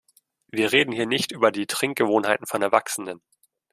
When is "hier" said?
0.93-1.05